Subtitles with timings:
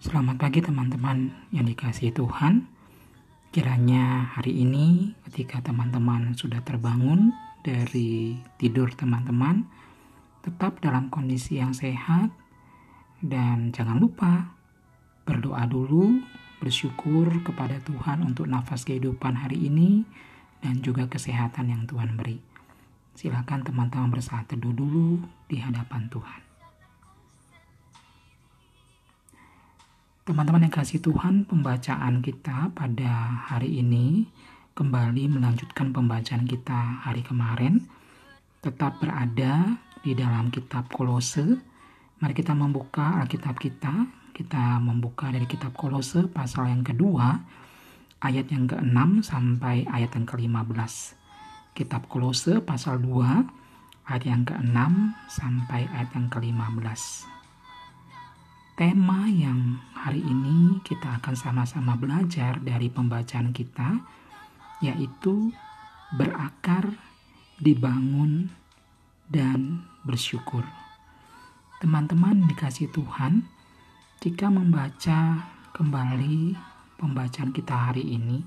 [0.00, 2.68] Selamat pagi teman-teman yang dikasihi Tuhan.
[3.48, 7.32] Kiranya hari ini ketika teman-teman sudah terbangun
[7.64, 9.64] dari tidur teman-teman,
[10.44, 12.39] tetap dalam kondisi yang sehat
[13.20, 14.56] dan jangan lupa
[15.28, 16.24] berdoa dulu,
[16.58, 20.04] bersyukur kepada Tuhan untuk nafas kehidupan hari ini
[20.64, 22.40] dan juga kesehatan yang Tuhan beri.
[23.16, 26.40] Silakan teman-teman bersaat teduh dulu di hadapan Tuhan.
[30.24, 34.30] Teman-teman yang kasih Tuhan, pembacaan kita pada hari ini
[34.78, 37.84] kembali melanjutkan pembacaan kita hari kemarin.
[38.62, 41.69] Tetap berada di dalam kitab Kolose.
[42.20, 43.92] Mari kita membuka Alkitab kita.
[44.30, 47.36] Kita membuka dari kitab Kolose pasal yang kedua,
[48.24, 50.94] ayat yang ke-6 sampai ayat yang ke-15.
[51.76, 54.80] Kitab Kolose pasal 2, ayat yang ke-6
[55.28, 57.28] sampai ayat yang ke-15
[58.80, 64.00] tema yang hari ini kita akan sama-sama belajar dari pembacaan kita
[64.80, 65.52] yaitu
[66.16, 66.88] berakar,
[67.60, 68.48] dibangun,
[69.28, 70.79] dan bersyukur.
[71.80, 73.48] Teman-teman dikasih Tuhan,
[74.20, 76.52] jika membaca kembali
[77.00, 78.44] pembacaan kita hari ini,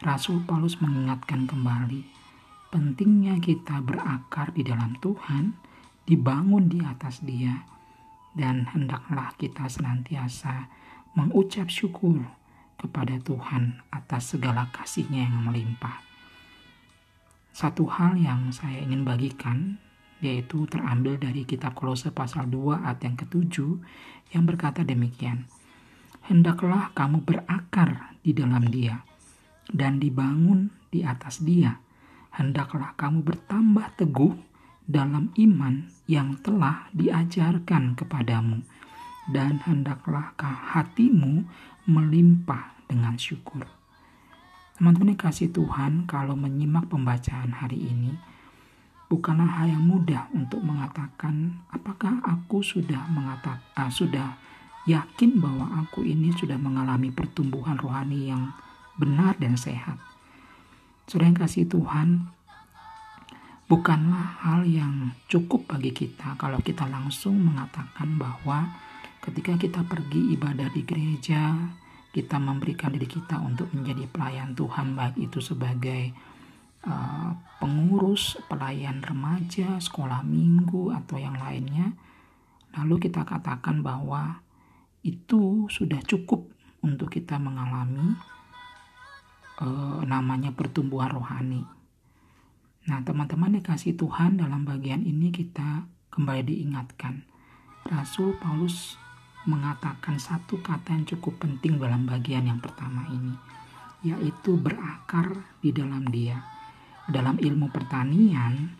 [0.00, 2.00] Rasul Paulus mengingatkan kembali
[2.72, 5.52] pentingnya kita berakar di dalam Tuhan,
[6.08, 7.60] dibangun di atas Dia,
[8.32, 10.72] dan hendaklah kita senantiasa
[11.12, 12.24] mengucap syukur
[12.80, 16.00] kepada Tuhan atas segala kasihnya yang melimpah.
[17.52, 19.76] Satu hal yang saya ingin bagikan
[20.24, 23.72] yaitu terambil dari kitab Kolose pasal 2 ayat yang ketujuh
[24.32, 25.44] yang berkata demikian.
[26.26, 29.04] Hendaklah kamu berakar di dalam dia
[29.70, 31.78] dan dibangun di atas dia.
[32.34, 34.34] Hendaklah kamu bertambah teguh
[34.86, 38.62] dalam iman yang telah diajarkan kepadamu,
[39.34, 41.42] dan hendaklah hatimu
[41.90, 43.66] melimpah dengan syukur.
[44.78, 48.14] Teman-teman kasih Tuhan, kalau menyimak pembacaan hari ini,
[49.06, 54.34] bukanlah hal yang mudah untuk mengatakan apakah aku sudah mengatakan uh, sudah
[54.86, 58.54] yakin bahwa aku ini sudah mengalami pertumbuhan rohani yang
[58.98, 59.98] benar dan sehat.
[61.06, 62.30] Sudah yang kasih Tuhan,
[63.66, 68.74] bukanlah hal yang cukup bagi kita kalau kita langsung mengatakan bahwa
[69.22, 71.54] ketika kita pergi ibadah di gereja,
[72.14, 76.14] kita memberikan diri kita untuk menjadi pelayan Tuhan, baik itu sebagai
[76.86, 81.92] uh, pengurus, pelayan remaja, sekolah minggu, atau yang lainnya.
[82.78, 84.40] Lalu kita katakan bahwa
[85.02, 86.50] itu sudah cukup
[86.82, 88.14] untuk kita mengalami
[89.60, 91.62] uh, namanya pertumbuhan rohani.
[92.86, 97.26] Nah, teman-teman dikasih Tuhan dalam bagian ini kita kembali diingatkan.
[97.86, 98.94] Rasul Paulus
[99.46, 103.34] mengatakan satu kata yang cukup penting dalam bagian yang pertama ini,
[104.06, 106.55] yaitu berakar di dalam dia.
[107.06, 108.74] Dalam ilmu pertanian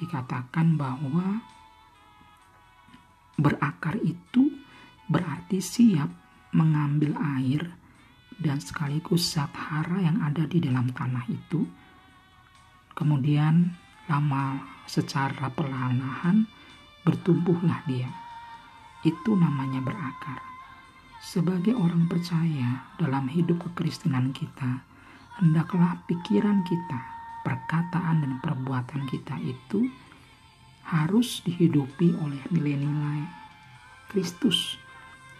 [0.00, 1.44] dikatakan bahwa
[3.36, 4.50] berakar itu
[5.08, 6.08] berarti siap
[6.56, 7.62] mengambil air
[8.40, 11.66] dan sekaligus zat hara yang ada di dalam tanah itu
[12.98, 13.78] Kemudian
[14.10, 14.58] lama
[14.90, 16.50] secara perlahan-lahan
[17.06, 18.10] bertumbuhlah dia.
[19.06, 20.42] Itu namanya berakar.
[21.22, 24.82] Sebagai orang percaya dalam hidup kekristenan kita,
[25.38, 27.17] hendaklah pikiran kita,
[27.48, 29.88] perkataan dan perbuatan kita itu
[30.84, 33.24] harus dihidupi oleh nilai-nilai
[34.12, 34.76] Kristus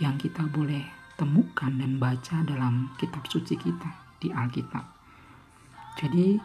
[0.00, 0.88] yang kita boleh
[1.20, 4.88] temukan dan baca dalam kitab suci kita di Alkitab.
[6.00, 6.40] Jadi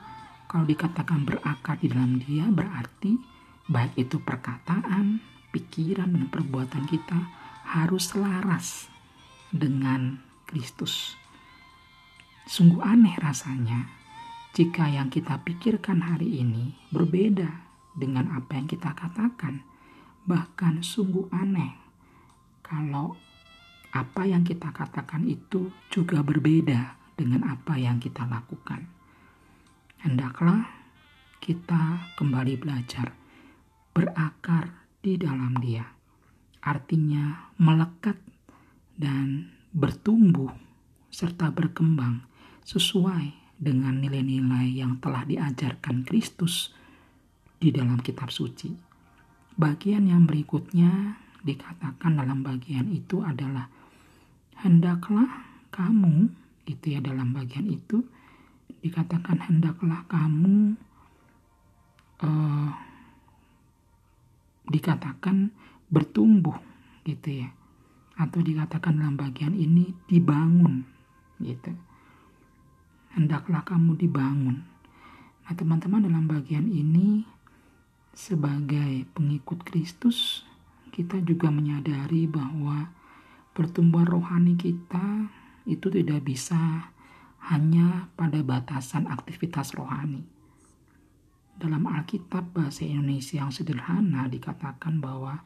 [0.52, 3.16] kalau dikatakan berakar di dalam dia berarti
[3.72, 5.24] baik itu perkataan,
[5.56, 7.20] pikiran, dan perbuatan kita
[7.72, 8.92] harus selaras
[9.48, 11.16] dengan Kristus.
[12.44, 14.03] Sungguh aneh rasanya
[14.54, 17.50] jika yang kita pikirkan hari ini berbeda
[17.98, 19.66] dengan apa yang kita katakan.
[20.24, 21.76] Bahkan sungguh aneh
[22.64, 23.20] kalau
[23.92, 28.88] apa yang kita katakan itu juga berbeda dengan apa yang kita lakukan
[30.04, 30.68] hendaklah
[31.40, 33.16] kita kembali belajar
[33.96, 35.88] berakar di dalam Dia.
[36.60, 38.20] Artinya melekat
[39.00, 40.52] dan bertumbuh
[41.08, 42.28] serta berkembang
[42.68, 46.74] sesuai dengan nilai-nilai yang telah diajarkan Kristus
[47.62, 48.74] di dalam kitab suci.
[49.54, 53.70] Bagian yang berikutnya dikatakan dalam bagian itu adalah
[54.64, 55.28] hendaklah
[55.70, 56.32] kamu
[56.64, 58.04] itu ya dalam bagian itu
[58.80, 60.80] dikatakan hendaklah kamu
[62.24, 62.72] uh,
[64.72, 65.52] dikatakan
[65.92, 66.56] bertumbuh
[67.04, 67.50] gitu ya
[68.16, 70.88] atau dikatakan dalam bagian ini dibangun
[71.44, 71.76] gitu
[73.14, 74.66] hendaklah kamu dibangun
[75.44, 77.26] nah teman-teman dalam bagian ini
[78.14, 80.46] sebagai pengikut Kristus
[80.94, 82.94] kita juga menyadari bahwa
[83.58, 85.30] pertumbuhan rohani kita
[85.66, 86.94] itu tidak bisa
[87.50, 90.22] hanya pada batasan aktivitas rohani.
[91.54, 95.42] Dalam Alkitab bahasa Indonesia yang sederhana dikatakan bahwa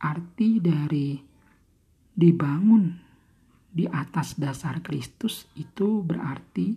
[0.00, 1.20] arti dari
[2.16, 3.09] dibangun
[3.70, 6.74] di atas dasar Kristus itu berarti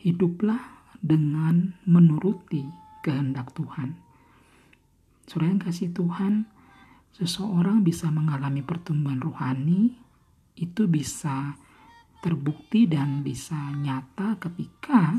[0.00, 0.62] hiduplah
[1.02, 2.62] dengan menuruti
[3.02, 3.98] kehendak Tuhan.
[5.26, 6.46] Saudara yang kasih Tuhan,
[7.14, 9.94] seseorang bisa mengalami pertumbuhan rohani
[10.58, 11.56] itu bisa
[12.20, 15.16] terbukti dan bisa nyata ketika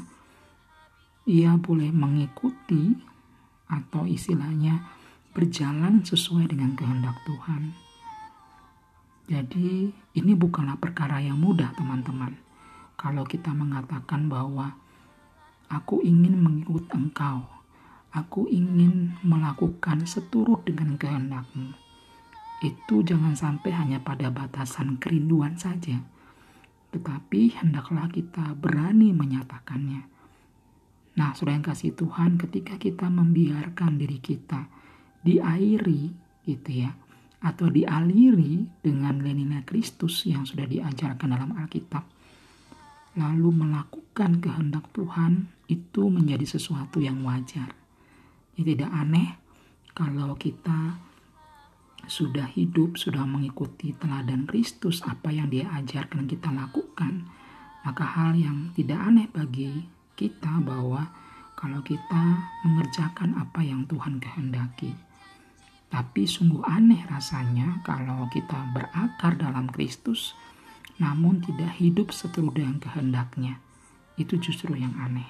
[1.25, 2.93] ia boleh mengikuti
[3.71, 4.83] atau istilahnya
[5.31, 7.71] berjalan sesuai dengan kehendak Tuhan.
[9.31, 12.35] Jadi, ini bukanlah perkara yang mudah, teman-teman.
[12.99, 14.75] Kalau kita mengatakan bahwa
[15.71, 17.47] aku ingin mengikut Engkau,
[18.11, 21.91] aku ingin melakukan seturut dengan kehendakmu
[22.61, 25.97] itu jangan sampai hanya pada batasan kerinduan saja,
[26.93, 30.05] tetapi hendaklah kita berani menyatakannya.
[31.17, 34.69] Nah, sudah yang kasih Tuhan, ketika kita membiarkan diri kita
[35.25, 36.13] diairi,
[36.45, 36.93] gitu ya,
[37.41, 42.05] atau dialiri dengan lenina Kristus yang sudah diajarkan dalam Alkitab,
[43.17, 47.73] lalu melakukan kehendak Tuhan, itu menjadi sesuatu yang wajar.
[48.55, 49.29] Ini tidak aneh
[49.97, 50.99] kalau kita
[52.05, 57.25] sudah hidup, sudah mengikuti teladan Kristus, apa yang dia ajarkan kita lakukan,
[57.81, 61.09] maka hal yang tidak aneh bagi kita bahwa
[61.57, 65.10] kalau kita mengerjakan apa yang Tuhan kehendaki.
[65.91, 70.31] Tapi sungguh aneh rasanya kalau kita berakar dalam Kristus,
[71.03, 73.59] namun tidak hidup seturut dengan kehendaknya.
[74.15, 75.27] Itu justru yang aneh.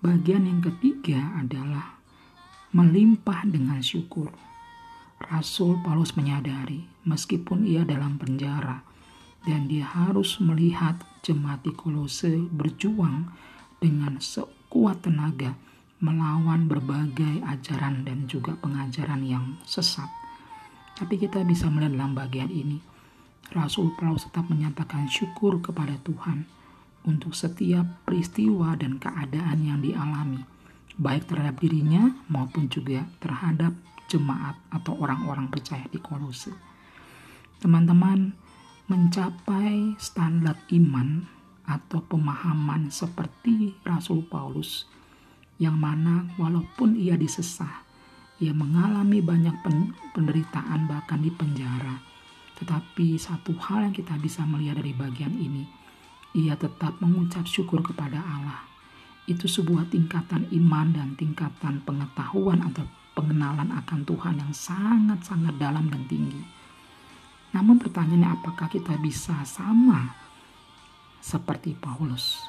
[0.00, 2.00] Bagian yang ketiga adalah
[2.72, 4.32] melimpah dengan syukur.
[5.22, 8.82] Rasul Paulus menyadari, meskipun ia dalam penjara
[9.46, 13.30] dan dia harus melihat jemaat di Kolose berjuang
[13.82, 15.58] dengan sekuat tenaga
[16.02, 20.10] melawan berbagai ajaran dan juga pengajaran yang sesat.
[20.98, 22.82] Tapi kita bisa melihat dalam bagian ini,
[23.54, 26.42] Rasul Paulus tetap menyatakan syukur kepada Tuhan
[27.06, 30.42] untuk setiap peristiwa dan keadaan yang dialami,
[30.98, 33.70] baik terhadap dirinya maupun juga terhadap
[34.10, 36.50] jemaat atau orang-orang percaya di Kolose.
[37.62, 38.34] Teman-teman,
[38.90, 41.30] mencapai standar iman
[41.62, 44.90] atau pemahaman seperti Rasul Paulus
[45.62, 47.86] yang mana walaupun ia disesah,
[48.42, 49.54] ia mengalami banyak
[50.10, 52.02] penderitaan bahkan di penjara.
[52.58, 55.62] Tetapi satu hal yang kita bisa melihat dari bagian ini,
[56.34, 58.66] ia tetap mengucap syukur kepada Allah.
[59.30, 62.82] Itu sebuah tingkatan iman dan tingkatan pengetahuan atau
[63.14, 66.42] pengenalan akan Tuhan yang sangat-sangat dalam dan tinggi.
[67.54, 70.10] Namun pertanyaannya apakah kita bisa sama
[71.22, 72.42] seperti Paulus?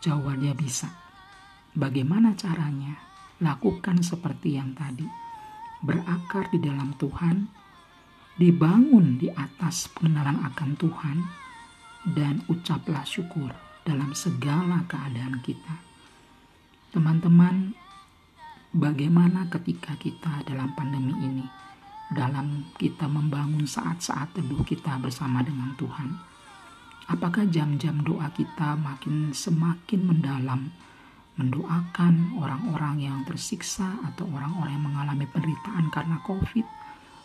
[0.00, 1.07] Jawabannya bisa.
[1.76, 2.96] Bagaimana caranya?
[3.42, 5.04] Lakukan seperti yang tadi.
[5.84, 7.46] Berakar di dalam Tuhan,
[8.38, 11.18] dibangun di atas pengenalan akan Tuhan,
[12.14, 13.50] dan ucaplah syukur
[13.86, 15.76] dalam segala keadaan kita.
[16.90, 17.76] Teman-teman,
[18.74, 21.46] bagaimana ketika kita dalam pandemi ini,
[22.08, 26.16] dalam kita membangun saat-saat teduh kita bersama dengan Tuhan.
[27.08, 30.68] Apakah jam-jam doa kita makin semakin mendalam,
[31.38, 36.66] mendoakan orang-orang yang tersiksa atau orang-orang yang mengalami penderitaan karena COVID,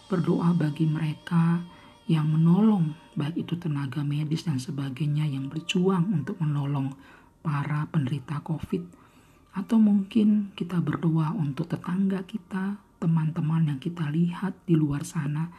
[0.07, 1.59] berdoa bagi mereka
[2.05, 6.93] yang menolong, baik itu tenaga medis dan sebagainya yang berjuang untuk menolong
[7.41, 9.03] para penderita COVID
[9.53, 15.49] atau mungkin kita berdoa untuk tetangga kita, teman-teman yang kita lihat di luar sana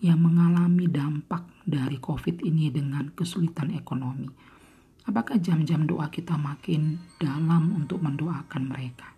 [0.00, 4.51] yang mengalami dampak dari COVID ini dengan kesulitan ekonomi.
[5.02, 9.10] Apakah jam-jam doa kita makin dalam untuk mendoakan mereka?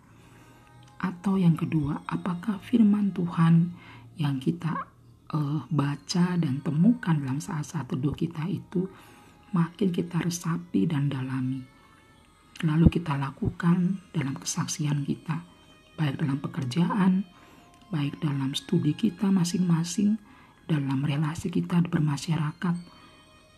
[0.97, 3.69] Atau yang kedua, apakah firman Tuhan
[4.17, 4.89] yang kita
[5.35, 8.89] uh, baca dan temukan dalam saat-saat teduh kita itu
[9.53, 11.75] makin kita resapi dan dalami?
[12.63, 15.43] lalu kita lakukan dalam kesaksian kita,
[15.99, 17.27] baik dalam pekerjaan,
[17.91, 20.15] baik dalam studi kita masing-masing,
[20.63, 22.75] dalam relasi kita bermasyarakat,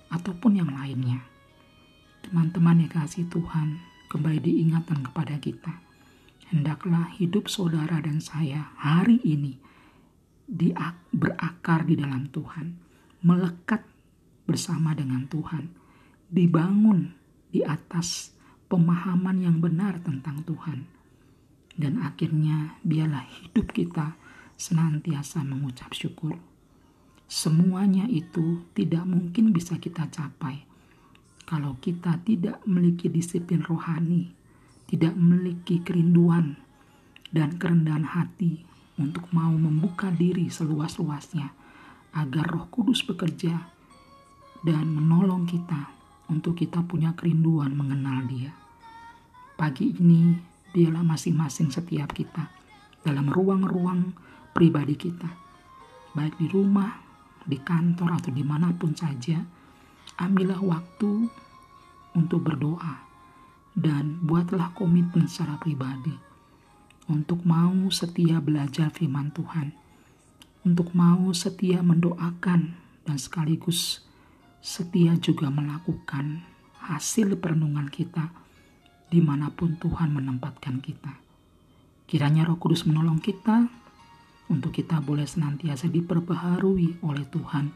[0.10, 1.22] ataupun yang lainnya.
[2.26, 5.84] Teman-teman yang kasih Tuhan, kembali diingatkan kepada kita.
[6.48, 9.60] Hendaklah hidup saudara dan saya hari ini
[10.48, 10.72] di,
[11.12, 12.80] berakar di dalam Tuhan,
[13.22, 13.84] melekat
[14.48, 15.68] bersama dengan Tuhan,
[16.32, 17.12] dibangun
[17.52, 18.32] di atas
[18.72, 20.88] pemahaman yang benar tentang Tuhan.
[21.78, 24.16] Dan akhirnya biarlah hidup kita
[24.58, 26.40] senantiasa mengucap syukur.
[27.28, 30.64] Semuanya itu tidak mungkin bisa kita capai
[31.48, 34.28] kalau kita tidak memiliki disiplin rohani,
[34.92, 36.60] tidak memiliki kerinduan
[37.32, 38.68] dan kerendahan hati
[39.00, 41.48] untuk mau membuka diri seluas-luasnya
[42.20, 43.56] agar Roh Kudus bekerja
[44.60, 45.88] dan menolong kita
[46.28, 48.52] untuk kita punya kerinduan mengenal Dia.
[49.56, 50.36] Pagi ini,
[50.76, 52.52] biarlah masing-masing setiap kita
[53.08, 54.12] dalam ruang-ruang
[54.52, 55.32] pribadi kita,
[56.12, 56.92] baik di rumah
[57.48, 59.40] di kantor atau di mana pun saja,
[60.18, 61.30] ambillah waktu
[62.18, 63.06] untuk berdoa
[63.78, 66.28] dan buatlah komitmen secara pribadi
[67.08, 69.72] untuk mau setia belajar firman Tuhan,
[70.68, 72.76] untuk mau setia mendoakan
[73.08, 74.04] dan sekaligus
[74.60, 76.44] setia juga melakukan
[76.84, 78.28] hasil perenungan kita
[79.08, 81.16] di mana pun Tuhan menempatkan kita.
[82.08, 83.72] Kiranya roh kudus menolong kita
[84.52, 87.72] untuk kita boleh senantiasa diperbaharui oleh Tuhan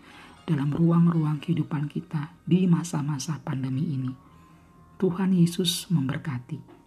[0.52, 4.12] dalam ruang-ruang kehidupan kita di masa-masa pandemi ini.
[5.00, 6.81] Tuhan Yesus memberkati.